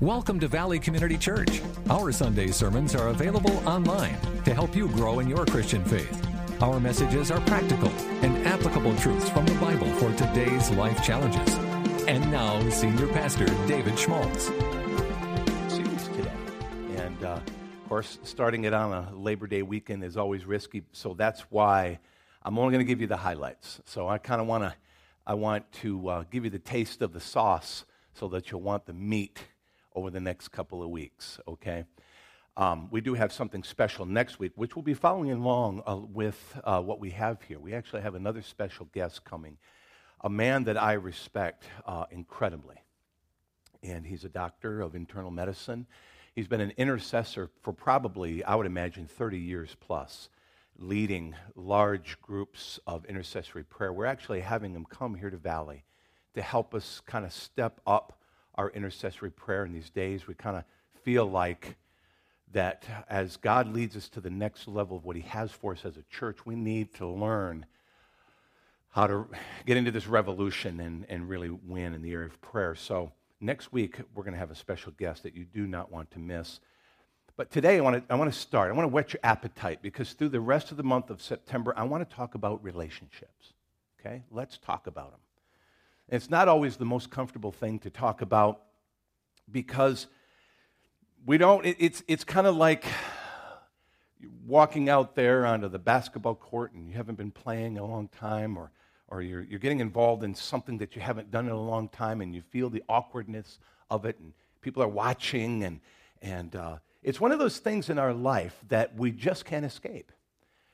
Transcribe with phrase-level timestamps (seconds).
[0.00, 1.60] Welcome to Valley Community Church.
[1.90, 6.24] Our Sunday sermons are available online to help you grow in your Christian faith.
[6.62, 7.88] Our messages are practical
[8.22, 11.52] and applicable truths from the Bible for today's life challenges.
[12.06, 14.44] And now, Senior Pastor David Schmaltz.
[15.66, 16.30] Series today.
[16.98, 21.12] And uh, of course, starting it on a Labor Day weekend is always risky, so
[21.14, 21.98] that's why
[22.44, 23.80] I'm only going to give you the highlights.
[23.84, 24.74] So I kind of want to
[25.26, 27.84] I want to uh, give you the taste of the sauce
[28.14, 29.40] so that you'll want the meat
[29.98, 31.84] over the next couple of weeks, okay?
[32.56, 36.56] Um, we do have something special next week, which will be following along uh, with
[36.62, 37.58] uh, what we have here.
[37.58, 39.58] We actually have another special guest coming,
[40.20, 42.76] a man that I respect uh, incredibly.
[43.82, 45.88] And he's a doctor of internal medicine.
[46.36, 50.28] He's been an intercessor for probably, I would imagine, 30 years plus,
[50.78, 53.92] leading large groups of intercessory prayer.
[53.92, 55.82] We're actually having him come here to Valley
[56.34, 58.17] to help us kind of step up
[58.58, 60.26] our intercessory prayer in these days.
[60.26, 60.64] We kind of
[61.02, 61.76] feel like
[62.52, 65.84] that as God leads us to the next level of what He has for us
[65.84, 67.64] as a church, we need to learn
[68.90, 69.26] how to
[69.64, 72.74] get into this revolution and, and really win in the area of prayer.
[72.74, 76.10] So, next week, we're going to have a special guest that you do not want
[76.12, 76.58] to miss.
[77.36, 78.70] But today, I want to, I want to start.
[78.70, 81.72] I want to whet your appetite because through the rest of the month of September,
[81.76, 83.52] I want to talk about relationships.
[84.00, 84.24] Okay?
[84.32, 85.20] Let's talk about them.
[86.10, 88.62] It's not always the most comfortable thing to talk about
[89.50, 90.06] because
[91.26, 92.86] we don't, it, it's, it's kind of like
[94.46, 98.56] walking out there onto the basketball court and you haven't been playing a long time
[98.56, 98.70] or,
[99.08, 102.22] or you're, you're getting involved in something that you haven't done in a long time
[102.22, 103.58] and you feel the awkwardness
[103.90, 105.78] of it and people are watching and,
[106.22, 110.10] and uh, it's one of those things in our life that we just can't escape.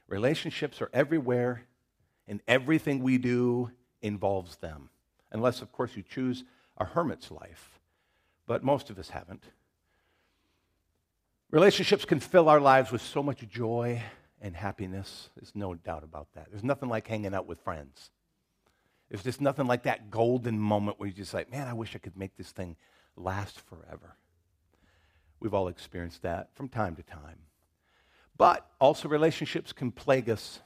[0.06, 1.64] Relationships are everywhere
[2.28, 4.90] and everything we do involves them
[5.34, 6.44] unless, of course, you choose
[6.78, 7.80] a hermit's life.
[8.46, 9.44] But most of us haven't.
[11.50, 14.02] Relationships can fill our lives with so much joy
[14.40, 15.30] and happiness.
[15.36, 16.48] There's no doubt about that.
[16.50, 18.10] There's nothing like hanging out with friends.
[19.08, 21.98] There's just nothing like that golden moment where you just like, man, I wish I
[21.98, 22.76] could make this thing
[23.16, 24.16] last forever.
[25.40, 27.38] We've all experienced that from time to time.
[28.36, 30.60] But also, relationships can plague us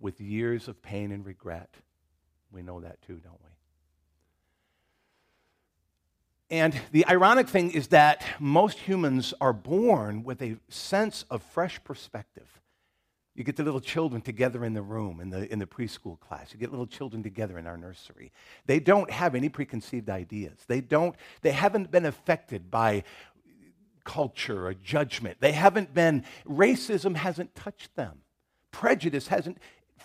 [0.00, 1.74] with years of pain and regret.
[2.50, 3.50] We know that too, don't we?
[6.52, 11.82] And the ironic thing is that most humans are born with a sense of fresh
[11.82, 12.60] perspective.
[13.34, 16.52] You get the little children together in the room in the, in the preschool class.
[16.52, 18.32] You get little children together in our nursery.
[18.66, 20.52] They don't have any preconceived ideas.
[20.66, 23.04] They, don't, they haven't been affected by
[24.04, 25.38] culture or judgment.
[25.40, 28.18] They haven't been, racism hasn't touched them.
[28.72, 29.56] Prejudice hasn't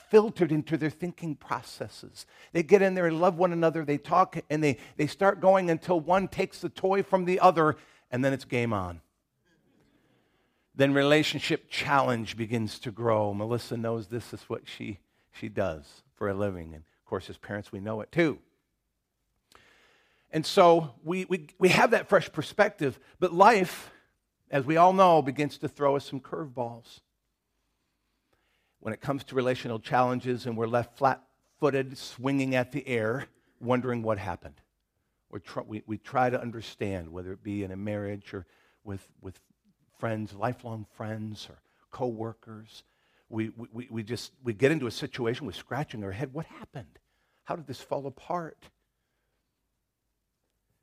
[0.09, 2.25] filtered into their thinking processes.
[2.53, 5.69] They get in there and love one another, they talk, and they, they start going
[5.69, 7.75] until one takes the toy from the other,
[8.11, 9.01] and then it's game on.
[10.75, 13.33] Then relationship challenge begins to grow.
[13.33, 14.99] Melissa knows this is what she,
[15.31, 16.73] she does for a living.
[16.73, 18.37] And of course, as parents, we know it too.
[20.31, 23.91] And so we, we, we have that fresh perspective, but life,
[24.51, 26.99] as we all know, begins to throw us some curveballs
[28.87, 31.21] when it comes to relational challenges and we're left flat
[31.59, 33.25] footed, swinging at the air,
[33.59, 34.61] wondering what happened.
[35.43, 38.45] Tr- we, we try to understand, whether it be in a marriage or
[38.85, 39.37] with, with
[39.99, 41.59] friends, lifelong friends or
[41.91, 42.83] coworkers.
[43.27, 46.31] We, we, we just we get into a situation, we're scratching our head.
[46.31, 46.97] What happened?
[47.43, 48.69] How did this fall apart?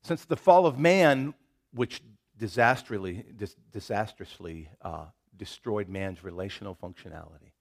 [0.03, 1.33] Since the fall of man,
[1.73, 2.03] which
[2.39, 5.07] disastrously, dis- disastrously uh,
[5.39, 7.54] destroyed man's relational functionality,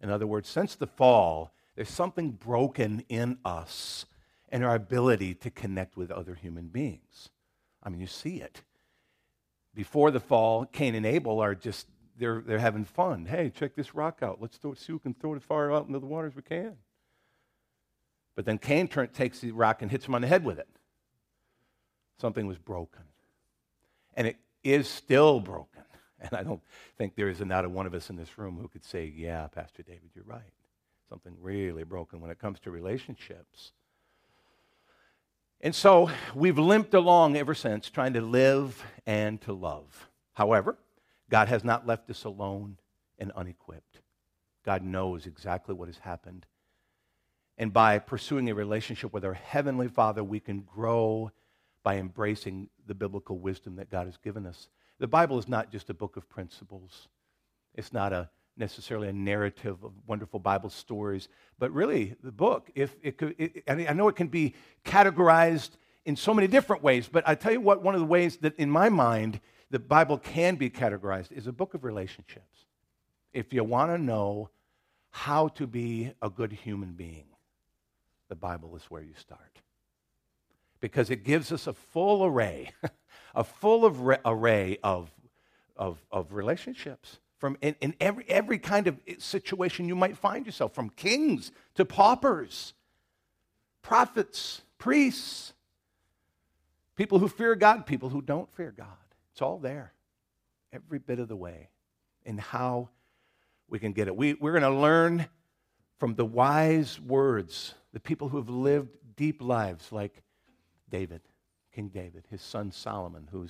[0.00, 4.06] in other words, since the fall, there's something broken in us
[4.48, 7.28] and our ability to connect with other human beings.
[7.82, 8.62] I mean, you see it.
[9.74, 11.86] Before the fall, Cain and Abel are just,
[12.18, 13.26] they're, they're having fun.
[13.26, 14.38] Hey, check this rock out.
[14.40, 16.34] Let's throw it, see who can throw it as far out into the water as
[16.34, 16.76] we can.
[18.34, 20.68] But then Cain turn, takes the rock and hits him on the head with it.
[22.20, 23.02] Something was broken.
[24.14, 25.77] And it is still broken.
[26.20, 26.62] And I don't
[26.96, 29.46] think there is not a one of us in this room who could say, Yeah,
[29.46, 30.52] Pastor David, you're right.
[31.08, 33.72] Something really broken when it comes to relationships.
[35.60, 40.08] And so we've limped along ever since, trying to live and to love.
[40.34, 40.76] However,
[41.30, 42.78] God has not left us alone
[43.18, 44.00] and unequipped.
[44.64, 46.46] God knows exactly what has happened.
[47.56, 51.32] And by pursuing a relationship with our Heavenly Father, we can grow
[51.82, 54.68] by embracing the biblical wisdom that God has given us.
[54.98, 57.08] The Bible is not just a book of principles.
[57.74, 61.28] It's not a necessarily a narrative of wonderful Bible stories,
[61.58, 64.54] but really the book, if it could, it, I know it can be
[64.84, 65.70] categorized
[66.04, 67.08] in so many different ways.
[67.10, 69.40] But I tell you what, one of the ways that in my mind
[69.70, 72.64] the Bible can be categorized is a book of relationships.
[73.32, 74.50] If you want to know
[75.10, 77.26] how to be a good human being,
[78.28, 79.60] the Bible is where you start.
[80.80, 82.72] Because it gives us a full array,
[83.38, 85.10] a full of re- array of,
[85.76, 90.44] of, of relationships from in, in every, every kind of eh, situation you might find
[90.44, 92.74] yourself, from kings to paupers,
[93.80, 95.54] prophets, priests,
[96.96, 98.88] people who fear God, people who don't fear God.
[99.30, 99.92] It's all there,
[100.72, 101.68] every bit of the way,
[102.26, 102.88] and how
[103.68, 104.16] we can get it.
[104.16, 105.28] We, we're going to learn
[105.98, 110.24] from the wise words, the people who have lived deep lives, like
[110.90, 111.20] David,
[111.78, 113.46] King David, his son Solomon, who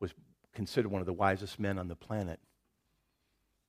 [0.00, 0.12] was
[0.56, 2.40] considered one of the wisest men on the planet,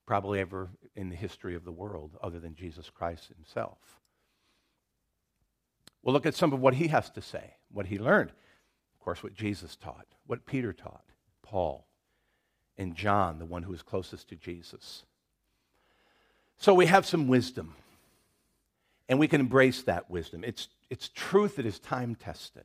[0.06, 3.78] probably ever in the history of the world, other than Jesus Christ himself.
[6.02, 8.30] We'll look at some of what he has to say, what he learned.
[8.30, 11.04] Of course, what Jesus taught, what Peter taught,
[11.42, 11.86] Paul,
[12.76, 15.04] and John, the one who was closest to Jesus.
[16.58, 17.76] So we have some wisdom,
[19.08, 20.42] and we can embrace that wisdom.
[20.42, 22.64] It's, it's truth that is time tested.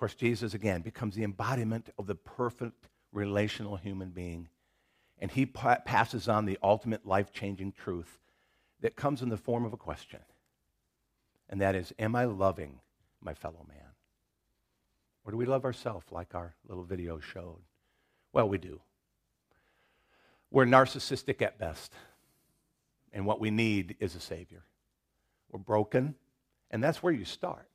[0.00, 4.48] Course, Jesus, again, becomes the embodiment of the perfect relational human being,
[5.18, 8.18] and he pa- passes on the ultimate life changing truth
[8.80, 10.20] that comes in the form of a question.
[11.50, 12.80] And that is Am I loving
[13.20, 13.92] my fellow man?
[15.26, 17.60] Or do we love ourselves like our little video showed?
[18.32, 18.80] Well, we do.
[20.50, 21.92] We're narcissistic at best
[23.12, 24.64] and what we need is a Savior.
[25.52, 26.14] We're broken,
[26.70, 27.68] and that's where you start.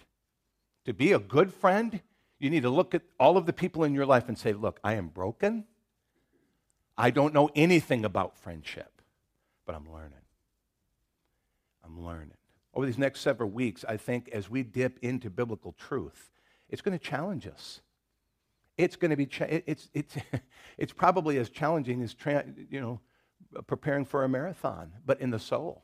[0.85, 2.01] To be a good friend,
[2.39, 4.79] you need to look at all of the people in your life and say, Look,
[4.83, 5.65] I am broken.
[6.97, 9.01] I don't know anything about friendship,
[9.65, 10.13] but I'm learning.
[11.83, 12.37] I'm learning.
[12.73, 16.31] Over these next several weeks, I think as we dip into biblical truth,
[16.69, 17.81] it's going to challenge us.
[18.77, 20.15] It's going to be, cha- it's, it's,
[20.77, 22.99] it's probably as challenging as, tra- you know,
[23.67, 25.83] preparing for a marathon, but in the soul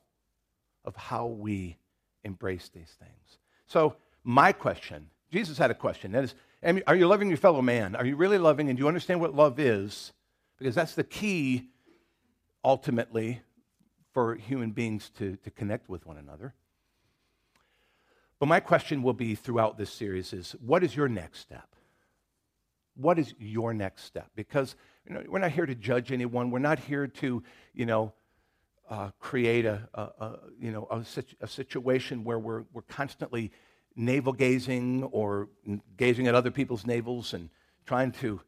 [0.84, 1.78] of how we
[2.24, 3.38] embrace these things.
[3.68, 6.36] So, my question Jesus had a question that is,
[6.86, 7.96] are you loving your fellow man?
[7.96, 10.12] Are you really loving and do you understand what love is?
[10.60, 11.70] Because that's the key,
[12.64, 13.42] ultimately,
[14.14, 16.54] for human beings to, to connect with one another.
[18.40, 21.76] But my question will be throughout this series is what is your next step?
[22.96, 24.30] What is your next step?
[24.36, 24.76] Because
[25.08, 26.52] you know, we're not here to judge anyone.
[26.52, 27.42] We're not here to,
[27.74, 28.14] you know,
[28.90, 31.06] uh, create a, a, a, you know, a,
[31.40, 33.52] a situation where we're, we're constantly
[34.02, 35.48] navel gazing or
[35.96, 37.50] gazing at other people's navels and
[37.86, 38.42] trying to,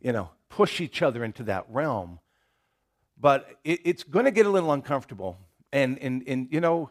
[0.00, 2.18] you know, push each other into that realm.
[3.20, 5.38] But it, it's going to get a little uncomfortable.
[5.72, 6.90] And, and, and, you know,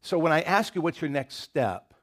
[0.00, 1.94] so when I ask you what's your next step,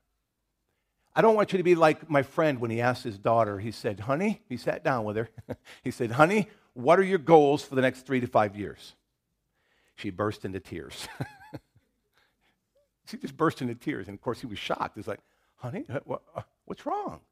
[1.15, 3.59] I don't want you to be like my friend when he asked his daughter.
[3.59, 5.29] He said, Honey, he sat down with her.
[5.83, 8.93] he said, Honey, what are your goals for the next three to five years?
[9.95, 11.07] She burst into tears.
[13.05, 14.07] she just burst into tears.
[14.07, 14.95] And of course, he was shocked.
[14.95, 15.19] He's like,
[15.55, 17.19] Honey, what, uh, what's wrong?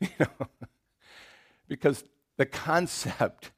[0.00, 0.48] You know,
[1.68, 2.04] because
[2.36, 3.52] the concept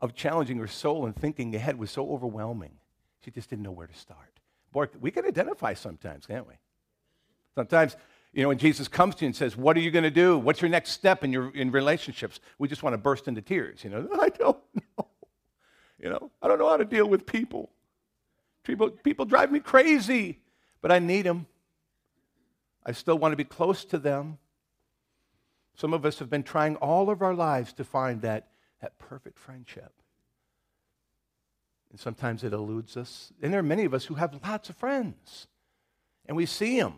[0.00, 2.72] of challenging her soul and thinking ahead was so overwhelming.
[3.24, 4.40] She just didn't know where to start.
[4.72, 6.54] Boy, we can identify sometimes, can't we?
[7.54, 7.96] Sometimes
[8.34, 10.36] you know, when Jesus comes to you and says, What are you going to do?
[10.36, 12.40] What's your next step in your in relationships?
[12.58, 13.84] We just want to burst into tears.
[13.84, 15.06] You know, I don't know.
[16.00, 17.70] You know, I don't know how to deal with people.
[18.64, 20.40] People, people drive me crazy,
[20.84, 21.46] but I need them.
[22.84, 24.36] I still want to be close to them.
[25.74, 28.48] Some of us have been trying all of our lives to find that,
[28.82, 29.94] that perfect friendship.
[31.90, 33.32] And sometimes it eludes us.
[33.40, 35.46] And there are many of us who have lots of friends,
[36.26, 36.96] and we see them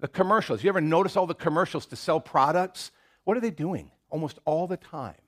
[0.00, 0.64] the commercials.
[0.64, 2.92] You ever notice all the commercials to sell products?
[3.24, 3.90] What are they doing?
[4.08, 5.20] Almost all the time.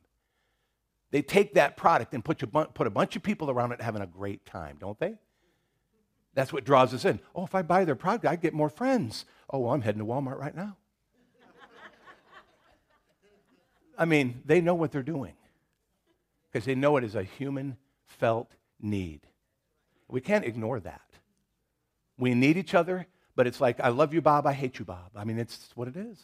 [1.11, 4.07] They take that product and put, put a bunch of people around it having a
[4.07, 5.19] great time, don't they?
[6.35, 7.21] That's what draws us in.
[7.35, 9.25] Oh, if I buy their product, I get more friends.
[9.49, 10.77] Oh, well, I'm heading to Walmart right now.
[13.99, 15.35] I mean, they know what they're doing
[16.51, 17.77] because they know it is a human
[18.07, 19.21] felt need.
[20.09, 21.01] We can't ignore that.
[22.19, 24.47] We need each other but it's like, I love you, Bob.
[24.47, 25.11] I hate you, Bob.
[25.17, 26.19] I mean, it's what it is.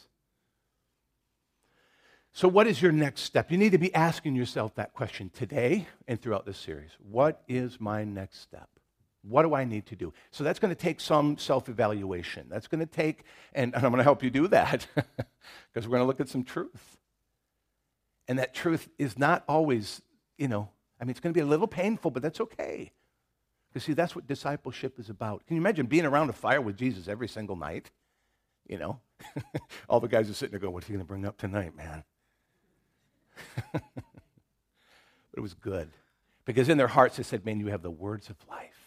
[2.32, 3.50] So, what is your next step?
[3.50, 6.90] You need to be asking yourself that question today and throughout this series.
[6.98, 8.68] What is my next step?
[9.22, 10.12] What do I need to do?
[10.30, 12.46] So, that's going to take some self evaluation.
[12.48, 15.98] That's going to take, and, and I'm going to help you do that because we're
[15.98, 16.98] going to look at some truth.
[18.28, 20.00] And that truth is not always,
[20.38, 20.68] you know,
[21.00, 22.92] I mean, it's going to be a little painful, but that's okay.
[23.68, 25.46] Because, see, that's what discipleship is about.
[25.46, 27.90] Can you imagine being around a fire with Jesus every single night?
[28.70, 29.00] you know.
[29.88, 32.04] All the guys are sitting there going, What's he going to bring up tonight, man?
[33.72, 33.82] but
[35.34, 35.90] it was good.
[36.44, 38.79] Because in their hearts, they said, Man, you have the words of life.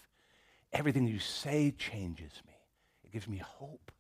[0.74, 2.54] Everything you say changes me,
[3.04, 3.92] it gives me hope.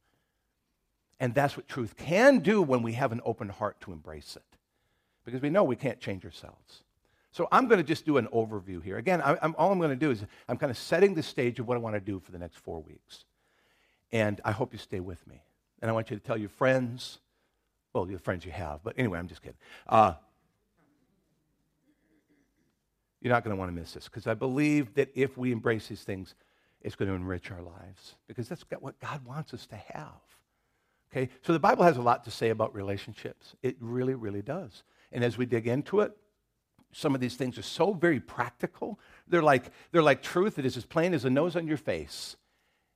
[1.20, 4.58] And that's what truth can do when we have an open heart to embrace it.
[5.24, 6.84] Because we know we can't change ourselves.
[7.32, 8.98] So I'm going to just do an overview here.
[8.98, 11.68] Again, I, all I'm going to do is I'm kind of setting the stage of
[11.68, 13.26] what I want to do for the next four weeks.
[14.12, 15.42] And I hope you stay with me.
[15.82, 17.20] And I want you to tell your friends,
[17.94, 19.58] well, the friends you have, but anyway, I'm just kidding.
[19.88, 20.14] Uh,
[23.22, 25.88] you're not going to want to miss this because I believe that if we embrace
[25.88, 26.36] these things,
[26.84, 30.22] it's going to enrich our lives because that's what God wants us to have.
[31.12, 31.30] Okay?
[31.42, 33.56] So the Bible has a lot to say about relationships.
[33.62, 34.84] It really, really does.
[35.12, 36.16] And as we dig into it,
[36.92, 39.00] some of these things are so very practical.
[39.28, 42.36] They're like, they're like truth that is as plain as a nose on your face.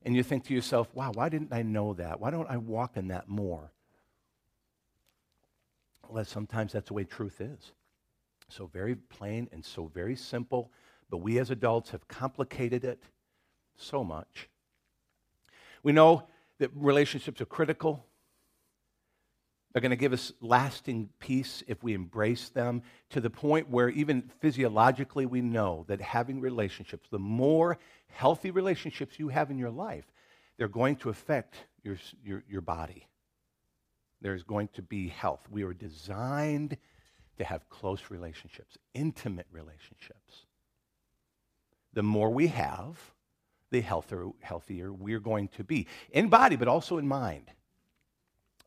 [0.03, 2.19] And you think to yourself, wow, why didn't I know that?
[2.19, 3.71] Why don't I walk in that more?
[6.07, 7.71] Well, sometimes that's the way truth is.
[8.49, 10.71] So very plain and so very simple,
[11.09, 13.01] but we as adults have complicated it
[13.77, 14.49] so much.
[15.83, 16.23] We know
[16.59, 18.05] that relationships are critical.
[19.71, 22.81] They're going to give us lasting peace if we embrace them
[23.11, 29.19] to the point where even physiologically we know that having relationships, the more healthy relationships
[29.19, 30.05] you have in your life,
[30.57, 33.07] they're going to affect your, your, your body.
[34.21, 35.41] There's going to be health.
[35.51, 36.77] We are designed
[37.37, 40.45] to have close relationships, intimate relationships.
[41.93, 42.97] The more we have,
[43.71, 47.51] the healthier, healthier we're going to be in body, but also in mind.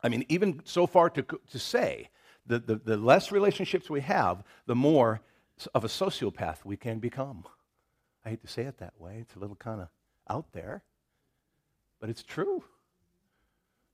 [0.03, 2.09] I mean, even so far to, to say
[2.47, 5.21] that the, the less relationships we have, the more
[5.75, 7.45] of a sociopath we can become.
[8.25, 9.89] I hate to say it that way, it's a little kind of
[10.29, 10.83] out there,
[12.01, 12.65] but it's true.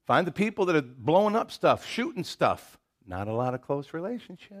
[0.05, 2.77] Find the people that are blowing up stuff, shooting stuff.
[3.05, 4.51] Not a lot of close relationships.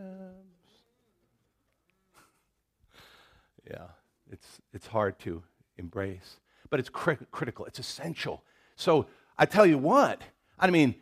[3.69, 3.87] yeah,
[4.31, 5.43] it's, it's hard to
[5.77, 6.37] embrace,
[6.69, 8.43] but it's cri- critical, it's essential.
[8.75, 9.07] So
[9.37, 10.21] I tell you what,
[10.59, 10.95] I mean,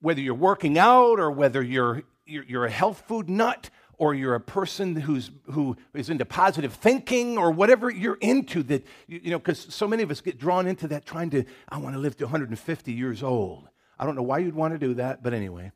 [0.00, 4.34] whether you're working out or whether you're, you're, you're a health food nut or you're
[4.34, 9.30] a person who's, who is into positive thinking or whatever you're into that, you, you
[9.30, 12.00] know, because so many of us get drawn into that trying to, I want to
[12.00, 13.68] live to 150 years old.
[13.98, 15.70] I don't know why you'd want to do that, but anyway.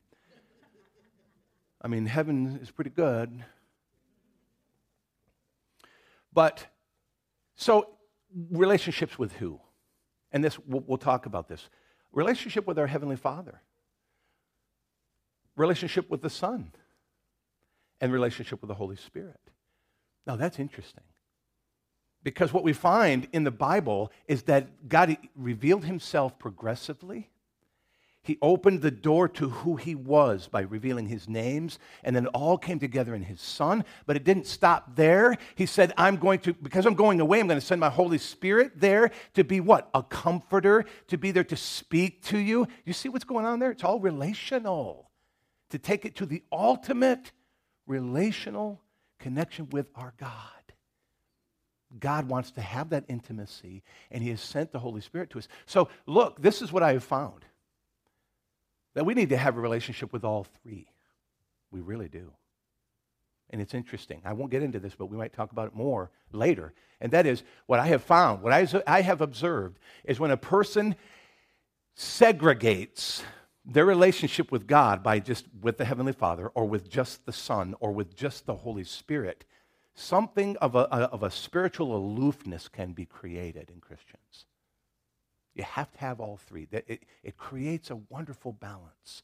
[1.81, 3.45] I mean, heaven is pretty good.
[6.33, 6.67] But,
[7.55, 7.96] so,
[8.51, 9.61] relationships with who?
[10.33, 11.69] And this, we'll, we'll talk about this.
[12.13, 13.63] Relationship with our Heavenly Father
[15.57, 16.73] relationship with the Son,
[18.01, 19.41] and relationship with the Holy Spirit.
[20.27, 21.05] Now, that's interesting.
[22.23, 27.31] Because what we find in the Bible is that God revealed himself progressively.
[28.27, 32.31] He opened the door to who he was by revealing his names, and then it
[32.35, 33.85] all came together in his son.
[34.05, 35.37] But it didn't stop there.
[35.55, 38.19] He said, I'm going to, because I'm going away, I'm going to send my Holy
[38.19, 39.89] Spirit there to be what?
[39.95, 42.67] A comforter, to be there to speak to you.
[42.85, 43.71] You see what's going on there?
[43.71, 45.09] It's all relational
[45.71, 47.31] to take it to the ultimate
[47.87, 48.83] relational
[49.21, 50.33] connection with our God.
[52.01, 55.47] God wants to have that intimacy, and He has sent the Holy Spirit to us.
[55.67, 57.45] So, look, this is what I have found
[58.97, 60.89] that we need to have a relationship with all three.
[61.71, 62.33] We really do.
[63.51, 64.23] And it's interesting.
[64.25, 66.73] I won't get into this, but we might talk about it more later.
[66.99, 70.97] And that is what I have found, what I have observed is when a person
[71.95, 73.23] segregates
[73.67, 77.75] their relationship with God by just with the Heavenly Father or with just the Son
[77.81, 79.45] or with just the Holy Spirit,
[79.95, 84.47] something of a, of a spiritual aloofness can be created in Christians.
[85.57, 86.69] You have to have all three.
[86.71, 89.23] It, it creates a wonderful balance.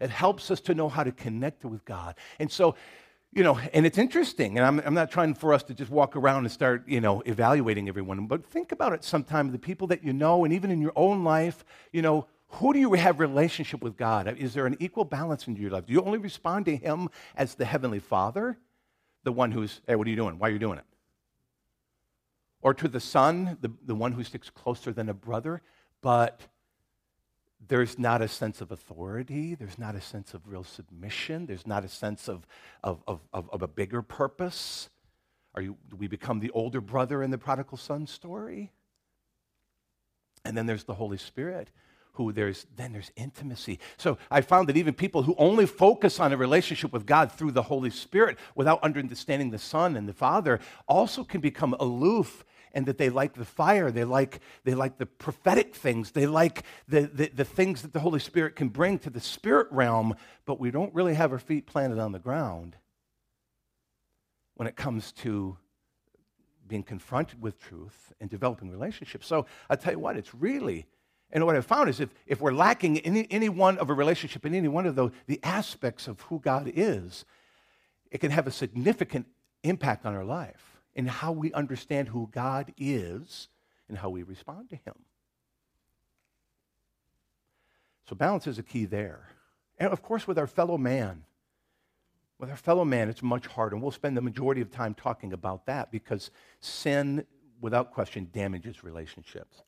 [0.00, 2.16] It helps us to know how to connect with God.
[2.38, 2.74] And so,
[3.32, 6.16] you know, and it's interesting, and I'm, I'm not trying for us to just walk
[6.16, 10.02] around and start, you know, evaluating everyone, but think about it sometime, the people that
[10.02, 13.82] you know, and even in your own life, you know, who do you have relationship
[13.82, 14.34] with God?
[14.38, 15.86] Is there an equal balance in your life?
[15.86, 18.58] Do you only respond to Him as the Heavenly Father,
[19.22, 20.38] the one who's, hey, what are you doing?
[20.38, 20.84] Why are you doing it?
[22.62, 25.60] Or to the Son, the, the one who sticks closer than a brother,
[26.00, 26.42] but
[27.68, 31.84] there's not a sense of authority, there's not a sense of real submission, there's not
[31.84, 32.46] a sense of,
[32.82, 34.88] of, of, of, a bigger purpose.
[35.54, 38.72] Are you, do we become the older brother in the prodigal son story?
[40.44, 41.68] And then there's the Holy Spirit
[42.14, 43.78] who there's then there's intimacy.
[43.96, 47.52] So I found that even people who only focus on a relationship with God through
[47.52, 52.86] the Holy Spirit without understanding the Son and the Father also can become aloof and
[52.86, 57.02] that they like the fire, they like, they like the prophetic things, they like the,
[57.02, 60.14] the, the things that the Holy Spirit can bring to the spirit realm,
[60.44, 62.76] but we don't really have our feet planted on the ground
[64.54, 65.56] when it comes to
[66.66, 69.26] being confronted with truth and developing relationships.
[69.26, 70.86] So I tell you what, it's really,
[71.30, 74.46] and what I've found is if, if we're lacking any, any one of a relationship
[74.46, 77.24] in any one of those, the aspects of who God is,
[78.10, 79.26] it can have a significant
[79.62, 83.48] impact on our life in how we understand who God is
[83.88, 84.94] and how we respond to Him.
[88.08, 89.28] So, balance is a key there.
[89.78, 91.24] And of course, with our fellow man.
[92.38, 93.76] With our fellow man, it's much harder.
[93.76, 96.30] And we'll spend the majority of time talking about that because
[96.60, 97.24] sin,
[97.60, 99.62] without question, damages relationships.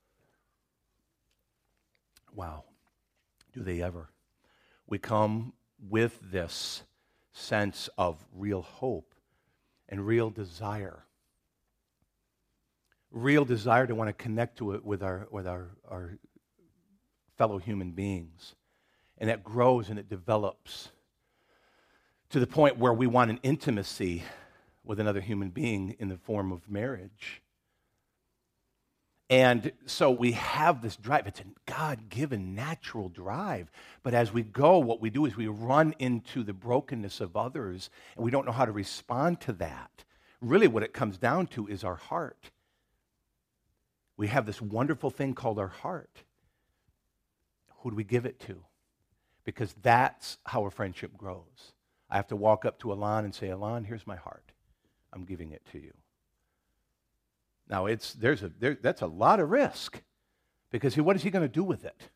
[2.35, 2.65] Wow.
[3.53, 4.11] Do they ever?
[4.87, 5.53] We come
[5.89, 6.83] with this
[7.33, 9.15] sense of real hope
[9.89, 11.05] and real desire
[13.15, 16.19] real desire to want to connect to it with our, with our, our
[17.39, 18.55] fellow human beings.
[19.19, 20.91] And that grows and it develops
[22.31, 24.25] to the point where we want an intimacy
[24.83, 27.41] with another human being in the form of marriage.
[29.31, 31.27] And so we have this drive.
[31.27, 33.71] It's a God given natural drive.
[34.03, 37.89] But as we go, what we do is we run into the brokenness of others
[38.17, 40.05] and we don't know how to respond to that.
[40.41, 42.51] Really, what it comes down to is our heart
[44.17, 46.23] we have this wonderful thing called our heart.
[47.79, 48.63] Who do we give it to?
[49.45, 51.73] Because that's how a friendship grows.
[52.09, 54.53] I have to walk up to Alon and say, Alon, here's my heart.
[55.13, 55.93] I'm giving it to you.
[57.69, 60.03] Now, it's, there's a, there, that's a lot of risk
[60.71, 62.09] because he, what is he going to do with it?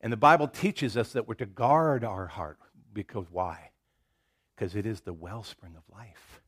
[0.00, 2.58] And the Bible teaches us that we're to guard our heart.
[2.92, 3.70] Because why?
[4.54, 6.40] Because it is the wellspring of life.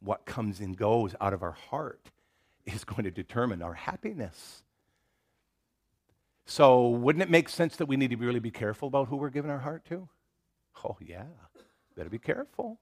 [0.00, 2.10] What comes and goes out of our heart
[2.66, 4.62] is going to determine our happiness.
[6.44, 9.30] So, wouldn't it make sense that we need to really be careful about who we're
[9.30, 10.08] giving our heart to?
[10.84, 11.24] Oh, yeah.
[11.96, 12.80] Better be careful.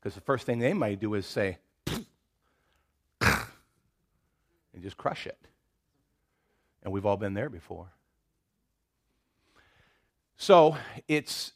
[0.00, 1.58] Because the first thing they might do is say,
[3.20, 3.36] and
[4.80, 5.38] just crush it.
[6.82, 7.92] And we've all been there before.
[10.36, 10.76] So,
[11.08, 11.52] it's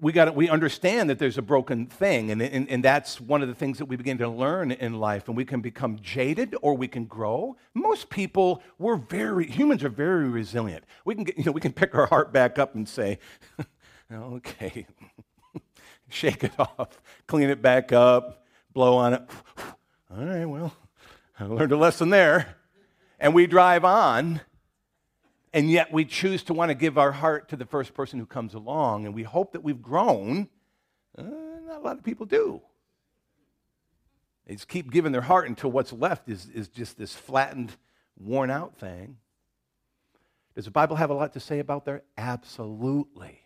[0.00, 3.48] we got we understand that there's a broken thing and, and, and that's one of
[3.48, 6.76] the things that we begin to learn in life and we can become jaded or
[6.76, 7.56] we can grow.
[7.74, 10.84] Most people we're very humans are very resilient.
[11.04, 13.18] We can get, you know we can pick our heart back up and say
[14.12, 14.86] okay
[16.08, 19.22] shake it off clean it back up blow on it.
[20.10, 20.74] All right well
[21.38, 22.54] i learned a lesson there.
[23.20, 24.42] And we drive on
[25.52, 28.26] and yet we choose to want to give our heart to the first person who
[28.26, 30.48] comes along, and we hope that we've grown.
[31.16, 31.22] Uh,
[31.66, 32.60] not a lot of people do.
[34.46, 37.76] They just keep giving their heart until what's left is, is just this flattened,
[38.18, 39.18] worn out thing.
[40.54, 42.04] Does the Bible have a lot to say about that?
[42.16, 43.40] Absolutely.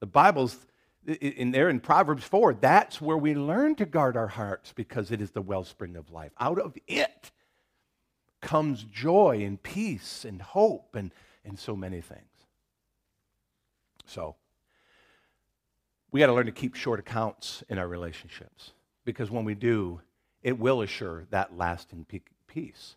[0.00, 0.56] The Bible's
[1.06, 5.20] in there in Proverbs 4, that's where we learn to guard our hearts because it
[5.20, 6.32] is the wellspring of life.
[6.38, 7.30] Out of it
[8.40, 11.12] comes joy and peace and hope and,
[11.44, 12.22] and so many things.
[14.06, 14.36] So,
[16.10, 18.72] we got to learn to keep short accounts in our relationships
[19.04, 20.00] because when we do,
[20.42, 22.06] it will assure that lasting
[22.46, 22.96] peace.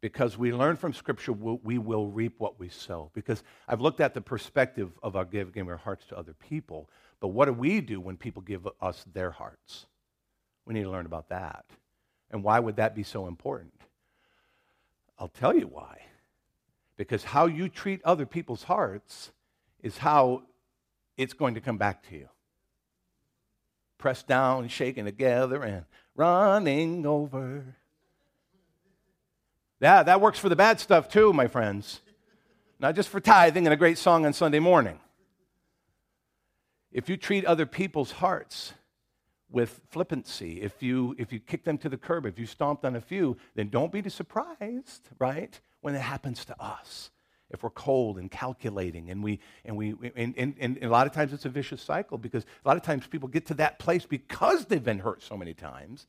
[0.00, 3.10] Because we learn from Scripture, we will reap what we sow.
[3.14, 6.88] Because I've looked at the perspective of our giving our hearts to other people,
[7.20, 9.86] but what do we do when people give us their hearts?
[10.66, 11.64] We need to learn about that.
[12.30, 13.72] And why would that be so important?
[15.18, 16.02] I'll tell you why.
[16.96, 19.30] Because how you treat other people's hearts
[19.82, 20.42] is how
[21.16, 22.28] it's going to come back to you.
[23.98, 27.76] Pressed down, shaken together, and running over.
[29.80, 32.00] Yeah, that works for the bad stuff too, my friends.
[32.80, 35.00] Not just for tithing and a great song on Sunday morning.
[36.92, 38.72] If you treat other people's hearts
[39.50, 42.96] with flippancy, if you, if you kick them to the curb, if you stomped on
[42.96, 47.10] a few, then don't be surprised, right, when it happens to us.
[47.50, 51.14] If we're cold and calculating, and we, and we, and, and, and a lot of
[51.14, 54.04] times it's a vicious cycle because a lot of times people get to that place
[54.04, 56.06] because they've been hurt so many times.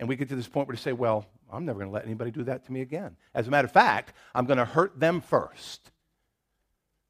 [0.00, 2.04] And we get to this point where we say, well, I'm never going to let
[2.04, 3.16] anybody do that to me again.
[3.32, 5.92] As a matter of fact, I'm going to hurt them first.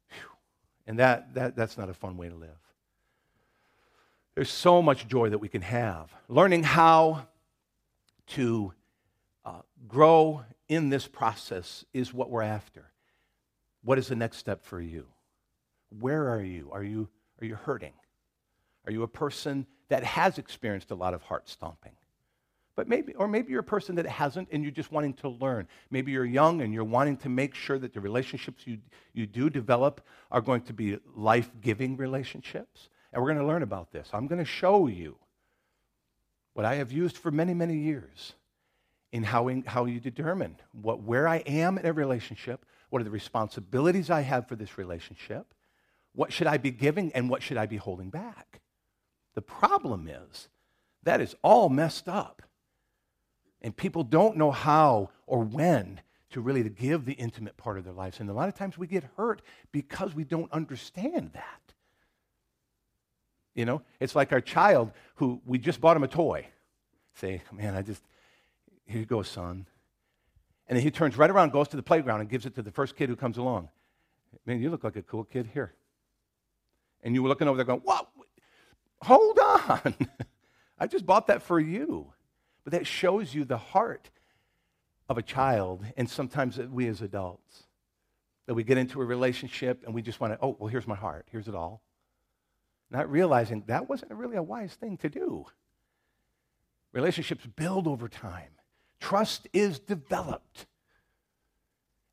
[0.09, 0.29] Whew.
[0.85, 2.62] And that, that, that's not a fun way to live.
[4.35, 6.13] There's so much joy that we can have.
[6.27, 7.27] Learning how
[8.27, 8.73] to
[9.45, 12.91] uh, grow in this process is what we're after.
[13.83, 15.05] What is the next step for you?
[15.99, 16.69] Where are you?
[16.71, 17.09] Are you,
[17.41, 17.93] are you hurting?
[18.85, 21.91] Are you a person that has experienced a lot of heart stomping?
[22.75, 25.67] But maybe, or maybe you're a person that hasn't and you're just wanting to learn.
[25.91, 28.79] Maybe you're young and you're wanting to make sure that the relationships you,
[29.13, 32.89] you do develop are going to be life giving relationships.
[33.13, 34.09] And we're going to learn about this.
[34.11, 35.17] I'm going to show you
[36.53, 38.33] what I have used for many, many years
[39.11, 43.05] in how, in, how you determine what, where I am in a relationship, what are
[43.05, 45.53] the responsibilities I have for this relationship,
[46.13, 48.61] what should I be giving, and what should I be holding back.
[49.35, 50.49] The problem is
[51.03, 52.41] that is all messed up.
[53.61, 57.93] And people don't know how or when to really give the intimate part of their
[57.93, 58.19] lives.
[58.19, 61.72] And a lot of times we get hurt because we don't understand that.
[63.55, 66.47] You know, it's like our child who we just bought him a toy.
[67.15, 68.01] Say, man, I just,
[68.85, 69.67] here you go, son.
[70.67, 72.71] And then he turns right around, goes to the playground, and gives it to the
[72.71, 73.69] first kid who comes along.
[74.45, 75.73] Man, you look like a cool kid here.
[77.03, 78.07] And you were looking over there going, what?
[79.03, 79.95] Hold on.
[80.79, 82.11] I just bought that for you.
[82.63, 84.09] But that shows you the heart
[85.09, 87.63] of a child, and sometimes we as adults.
[88.47, 90.95] That we get into a relationship and we just want to, oh, well, here's my
[90.95, 91.81] heart, here's it all.
[92.93, 95.45] Not realizing that wasn't really a wise thing to do.
[96.91, 98.51] Relationships build over time,
[98.99, 100.67] trust is developed.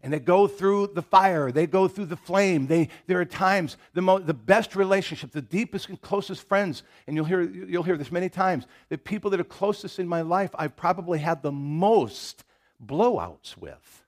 [0.03, 2.66] And they go through the fire, they go through the flame.
[2.66, 7.14] They, there are times, the, mo- the best relationships, the deepest and closest friends, and
[7.14, 10.51] you'll hear, you'll hear this many times, the people that are closest in my life,
[10.55, 12.45] I've probably had the most
[12.83, 14.05] blowouts with.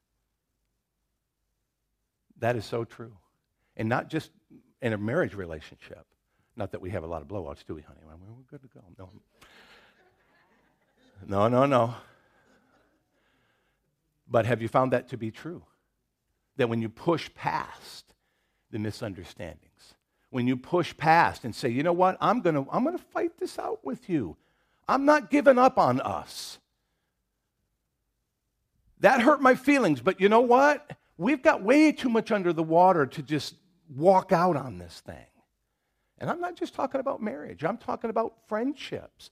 [2.39, 3.13] That is so true.
[3.77, 4.31] And not just
[4.81, 6.07] in a marriage relationship.
[6.57, 8.01] Not that we have a lot of blowouts, do we, honey?
[8.05, 8.81] We're good to go.
[8.99, 9.09] No.
[11.27, 11.95] No, no, no.
[14.29, 15.63] But have you found that to be true?
[16.57, 18.15] that when you push past
[18.71, 19.95] the misunderstandings,
[20.31, 23.05] when you push past and say, you know what, I'm going to I'm going to
[23.05, 24.37] fight this out with you.
[24.89, 26.59] I'm not giving up on us.
[29.01, 30.97] That hurt my feelings, but you know what?
[31.19, 33.55] We've got way too much under the water to just
[33.95, 35.27] walk out on this thing.
[36.23, 39.31] And I'm not just talking about marriage, I'm talking about friendships.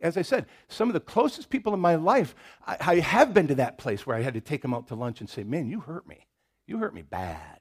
[0.00, 2.34] As I said, some of the closest people in my life,
[2.66, 4.96] I, I have been to that place where I had to take them out to
[4.96, 6.26] lunch and say, Man, you hurt me.
[6.66, 7.60] You hurt me bad.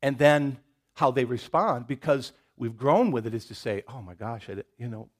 [0.00, 0.58] And then
[0.94, 4.62] how they respond, because we've grown with it, is to say, oh my gosh, I,
[4.78, 5.10] you know,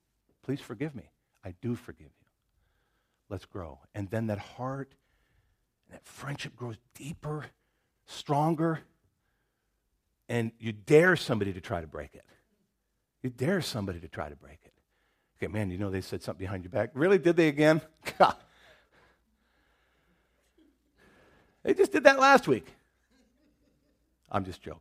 [0.43, 1.11] please forgive me.
[1.45, 2.27] I do forgive you.
[3.29, 3.81] Let's grow.
[3.95, 4.95] And then that heart,
[5.91, 7.45] that friendship grows deeper,
[8.07, 8.81] stronger,
[10.31, 12.25] and you dare somebody to try to break it.
[13.21, 14.73] You dare somebody to try to break it.
[15.37, 16.91] Okay, man, you know they said something behind your back.
[16.95, 17.19] Really?
[17.19, 17.83] Did they again?
[18.19, 18.37] God.
[21.65, 22.67] They just did that last week.
[24.31, 24.81] I'm just joking.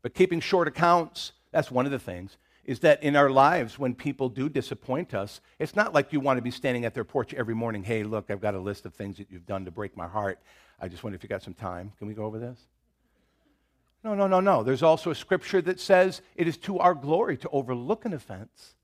[0.00, 3.94] But keeping short accounts, that's one of the things, is that in our lives, when
[3.94, 7.34] people do disappoint us, it's not like you want to be standing at their porch
[7.34, 9.96] every morning, hey, look, I've got a list of things that you've done to break
[9.96, 10.38] my heart.
[10.80, 11.92] I just wonder if you got some time.
[11.98, 12.58] Can we go over this?
[14.04, 14.62] No, no, no, no.
[14.62, 18.74] There's also a scripture that says it is to our glory to overlook an offense.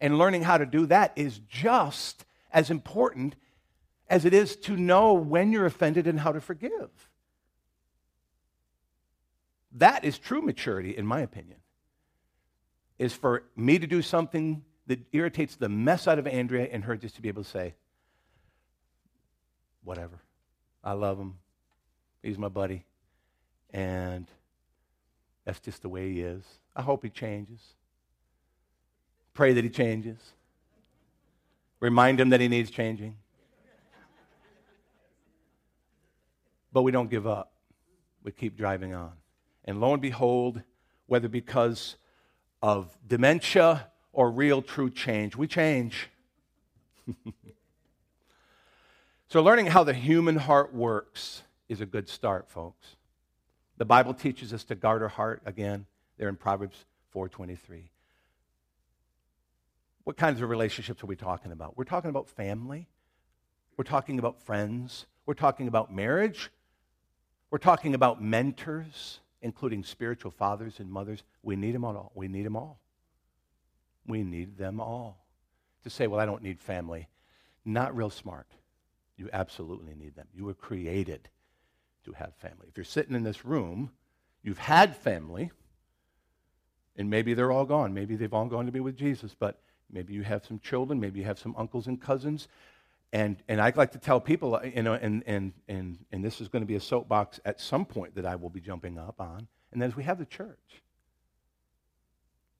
[0.00, 3.34] And learning how to do that is just as important
[4.08, 6.90] as it is to know when you're offended and how to forgive.
[9.72, 11.58] That is true maturity, in my opinion,
[12.98, 16.96] is for me to do something that irritates the mess out of Andrea and her
[16.96, 17.74] just to be able to say,
[19.84, 20.20] whatever.
[20.82, 21.34] I love him.
[22.22, 22.84] He's my buddy.
[23.70, 24.26] And
[25.48, 26.44] that's just the way he is.
[26.76, 27.58] I hope he changes.
[29.32, 30.18] Pray that he changes.
[31.80, 33.16] Remind him that he needs changing.
[36.70, 37.50] But we don't give up.
[38.22, 39.12] We keep driving on.
[39.64, 40.62] And lo and behold,
[41.06, 41.96] whether because
[42.60, 46.10] of dementia or real true change, we change.
[49.28, 52.97] so, learning how the human heart works is a good start, folks.
[53.78, 55.86] The Bible teaches us to guard our heart again.
[56.18, 57.90] There in Proverbs 4:23.
[60.02, 61.76] What kinds of relationships are we talking about?
[61.76, 62.88] We're talking about family.
[63.76, 65.06] We're talking about friends.
[65.26, 66.50] We're talking about marriage.
[67.50, 71.22] We're talking about mentors, including spiritual fathers and mothers.
[71.42, 72.10] We need them all.
[72.14, 72.80] We need them all.
[74.06, 75.24] We need them all.
[75.84, 77.08] To say, well, I don't need family,
[77.64, 78.48] not real smart.
[79.16, 80.26] You absolutely need them.
[80.34, 81.28] You were created
[82.08, 82.66] to have family.
[82.68, 83.90] If you're sitting in this room,
[84.42, 85.50] you've had family,
[86.96, 87.94] and maybe they're all gone.
[87.94, 91.20] Maybe they've all gone to be with Jesus, but maybe you have some children, maybe
[91.20, 92.48] you have some uncles and cousins
[93.12, 96.40] and, and I'd like to tell people, uh, you know, and, and, and, and this
[96.40, 99.20] is going to be a soapbox at some point that I will be jumping up
[99.20, 100.82] on, and that is we have the church.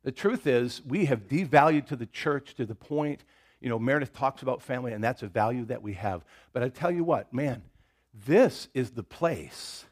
[0.04, 3.24] The truth is, we have devalued to the church to the point,
[3.60, 6.24] you know, Meredith talks about family, and that's a value that we have.
[6.52, 7.62] But I tell you what, man,
[8.12, 9.84] this is the place